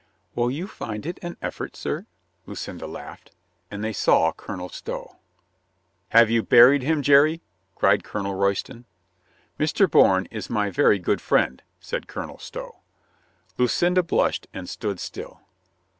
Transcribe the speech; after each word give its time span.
"Will 0.33 0.49
you 0.49 0.65
find 0.67 1.05
it 1.05 1.19
an 1.21 1.37
effort, 1.43 1.75
sir?" 1.75 2.07
Lucinda 2.47 2.87
laughed. 2.87 3.29
And 3.69 3.83
they 3.83 3.93
saw 3.93 4.31
Colonel 4.33 4.67
Stow. 4.67 5.17
"Have 6.09 6.27
you 6.27 6.41
buried 6.41 6.81
him, 6.81 7.03
Jerry?" 7.03 7.39
cried 7.75 8.03
Colonel 8.03 8.33
Royston. 8.33 8.85
"Mr. 9.59 9.87
Bourne 9.87 10.25
is 10.31 10.49
my 10.49 10.71
very 10.71 10.97
good 10.97 11.21
friend," 11.21 11.61
said 11.79 12.07
Colonel 12.07 12.39
Stow. 12.39 12.77
Lucinda 13.59 14.01
blushed 14.01 14.47
and 14.55 14.67
stood 14.67 14.99
still. 14.99 15.41